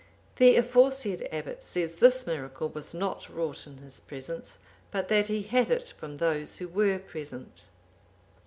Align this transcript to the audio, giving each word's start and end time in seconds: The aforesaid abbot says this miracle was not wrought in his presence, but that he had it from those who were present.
The 0.37 0.55
aforesaid 0.57 1.29
abbot 1.31 1.61
says 1.61 1.97
this 1.97 2.25
miracle 2.25 2.69
was 2.69 2.91
not 2.95 3.29
wrought 3.29 3.67
in 3.67 3.77
his 3.77 3.99
presence, 3.99 4.57
but 4.89 5.09
that 5.09 5.27
he 5.27 5.43
had 5.43 5.69
it 5.69 5.93
from 5.95 6.17
those 6.17 6.57
who 6.57 6.67
were 6.67 6.97
present. 6.97 7.67